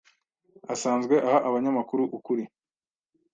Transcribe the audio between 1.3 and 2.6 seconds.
abanyamakuru ukuri